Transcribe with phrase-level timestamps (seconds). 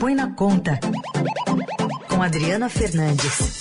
[0.00, 0.80] Põe na Conta,
[2.08, 3.60] com Adriana Fernandes.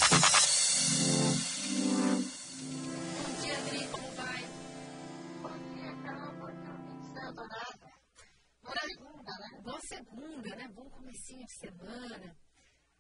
[12.20, 12.36] Né?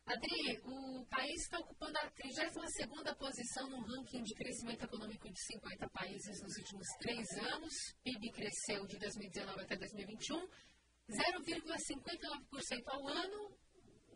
[0.06, 5.90] Adri, o país está ocupando a 32ª posição no ranking de crescimento econômico de 50
[5.92, 7.74] países nos últimos três anos.
[8.04, 10.46] PIB cresceu de 2019 até 2021
[11.10, 13.52] 0,59% ao ano,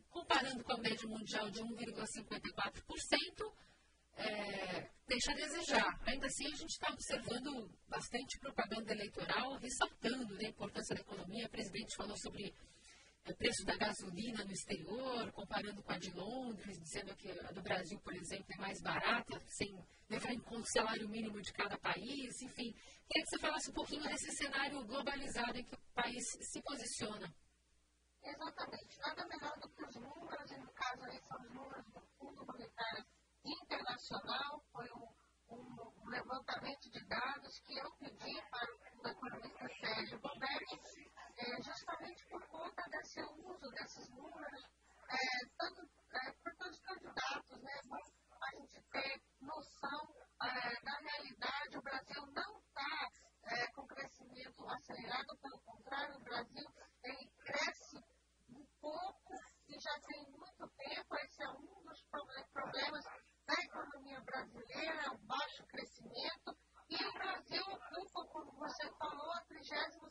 [0.10, 3.54] comparando com a média mundial de 1,54%,
[4.16, 6.00] é, deixa a desejar.
[6.06, 11.47] Ainda assim, a gente está observando bastante propaganda eleitoral, ressaltando né, a importância da economia.
[11.47, 12.54] O presidente falou sobre
[13.32, 17.97] preço da gasolina no exterior, comparando com a de Londres, dizendo que a do Brasil,
[18.01, 19.73] por exemplo, é mais barata, sem
[20.09, 22.73] levar em conta o salário mínimo de cada país, enfim.
[23.07, 27.33] Queria que você falasse um pouquinho desse cenário globalizado em que o país se posiciona.
[28.21, 28.99] Exatamente.
[28.99, 32.45] Nada melhor do que os números, e no caso aí são os números do Fundo
[32.45, 33.05] Monetário
[33.45, 41.13] Internacional, foi um, um levantamento de dados que eu pedi para o economista Sérgio Boberti,
[41.37, 44.63] é, justamente por conta desse uso desses números,
[45.09, 45.81] é, tanto
[46.13, 47.81] é, por todos os candidatos, né?
[47.86, 47.97] Bom,
[48.41, 53.09] a gente ter noção é, da realidade, o Brasil não está
[53.45, 57.97] é, com crescimento acelerado, pelo contrário, o Brasil ele cresce
[58.49, 59.33] um pouco
[59.67, 62.02] e já tem muito tempo, esse é um dos
[62.52, 63.05] problemas
[63.45, 66.55] da economia brasileira, o baixo crescimento,
[66.89, 70.03] e o Brasil ocupa, como você falou, a 32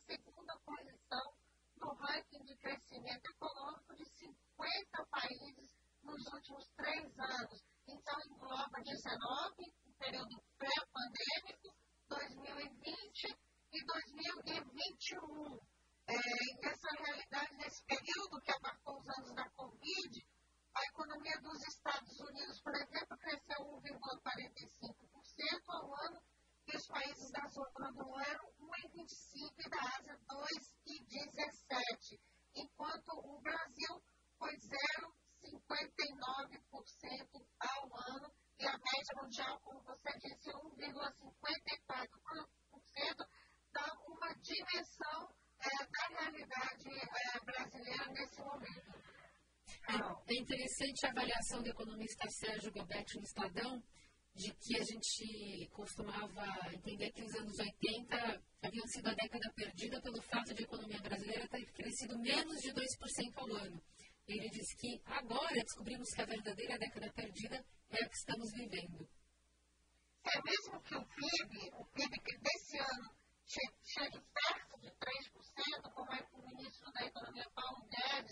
[0.64, 1.34] posição
[1.76, 7.62] no ranking de crescimento econômico de 50 países nos últimos três anos.
[7.86, 11.72] Então, engloba 19, o período pré-pandêmico,
[12.08, 13.38] 2020
[13.72, 15.60] e 2021.
[16.08, 16.16] É,
[16.66, 20.26] essa realidade, nesse período que abarcou os anos da Covid,
[20.74, 26.20] a economia dos Estados Unidos, por exemplo, cresceu 1,45% ao ano
[26.66, 32.19] e os países da zona do euro 1,25% e da Ásia 2,17%,
[32.56, 34.02] enquanto o Brasil
[34.42, 43.28] foi 0,59% ao ano e a média mundial, como você disse, 1,54%,
[43.72, 49.00] dá uma dimensão é, da realidade é, brasileira nesse momento.
[49.88, 49.98] É, é
[50.42, 53.82] interessante a avaliação do economista Sérgio Gobetti no Estadão,
[54.34, 56.44] de que a gente costumava
[56.75, 61.00] entender que os anos 80 haviam sido a década perdida pelo fato de a economia
[61.00, 62.82] brasileira ter crescido menos de 2%
[63.36, 63.82] ao ano.
[64.26, 69.08] Ele diz que agora descobrimos que a verdadeira década perdida é a que estamos vivendo.
[70.25, 73.10] É mesmo que o PIB, o PIB que desse ano
[73.47, 78.31] chegue perto de 3%, como é o ministro da Economia Paulo Guedes,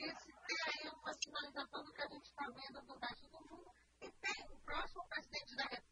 [0.00, 3.70] disse, tem aí uma sinalização do que a gente está vendo no resto do mundo.
[4.00, 5.89] E tem o próximo presidente da República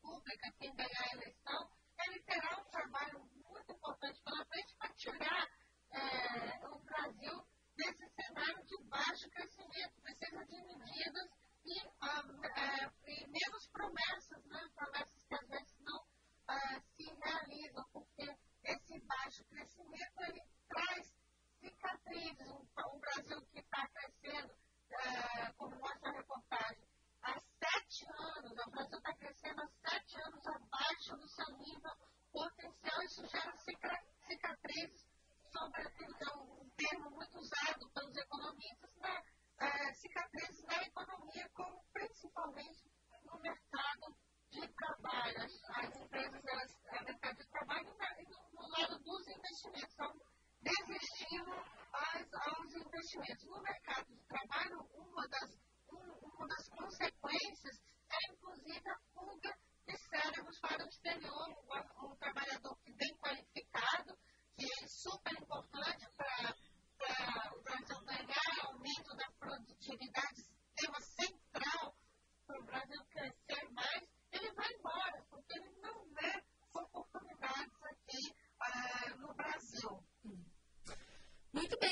[38.59, 39.23] compromissos né,
[39.61, 42.91] é, cicatrizes na economia, como principalmente
[43.25, 44.17] no mercado
[44.51, 45.43] de trabalho.
[45.43, 48.17] As, as empresas, elas, é, a mercado de trabalho né?
[48.19, 50.21] e no, no lado dos investimentos, estão
[50.61, 51.53] desistindo
[51.93, 53.45] as, aos investimentos.
[53.45, 55.59] No mercado de trabalho, uma das,
[55.93, 61.49] um, uma das consequências é, inclusive, a fuga de cérebros para o exterior,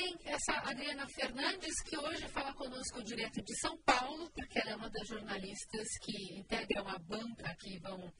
[0.07, 4.75] também essa Adriana Fernandes, que hoje fala conosco direto de São Paulo, porque ela é
[4.75, 8.11] uma das jornalistas que integram a banca que vão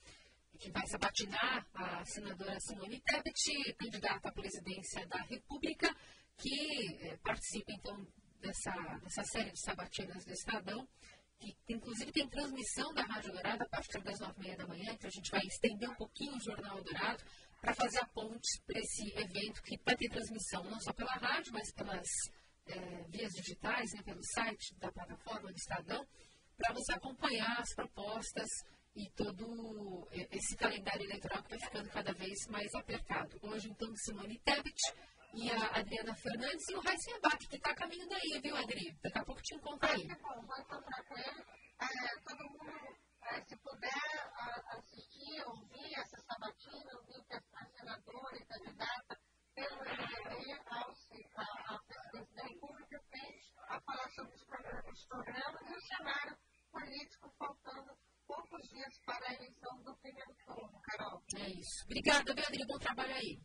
[0.59, 5.95] que vai sabatinar a senadora Simone Tebet, candidata à presidência da República,
[6.35, 8.07] que eh, participa então
[8.41, 8.71] dessa,
[9.03, 10.87] dessa série de sabatinas do Estadão,
[11.39, 14.93] que inclusive tem transmissão da Rádio Dourado a partir das nove e meia da manhã,
[14.93, 17.23] então a gente vai estender um pouquinho o Jornal Dourado
[17.61, 21.53] para fazer a ponte para esse evento que vai ter transmissão não só pela rádio,
[21.53, 22.07] mas pelas
[22.67, 26.05] é, vias digitais, né, pelo site da plataforma do Estadão,
[26.57, 28.49] para você acompanhar as propostas
[28.95, 33.37] e todo esse calendário eleitoral que vai ficando cada vez mais apertado.
[33.43, 34.81] Hoje, então, Simone Tebet
[35.35, 38.97] e a Adriana Fernandes e o Raíssa Abac, que está a caminho daí, viu, Adri?
[39.03, 40.07] Daqui a pouco te encontro aí.
[40.07, 41.45] Bom, vou encontrar com ele.
[41.79, 44.31] É, todo mundo, é, se puder
[44.69, 49.19] assistir, ouvir essa sabatina, ouvir que a senadora e candidata
[49.53, 53.39] pelo MDB à presidência da República tem
[53.69, 54.37] a falar sobre
[54.97, 56.37] os programas e o cenário
[56.71, 57.93] político faltando
[58.25, 61.23] poucos dias para a eleição do primeiro turno, Carol.
[61.35, 61.85] É isso.
[61.85, 62.65] Obrigada, Beatriz.
[62.65, 63.39] Bom trabalho aí.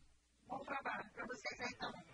[0.47, 2.12] Bom trabalho para vocês aí também.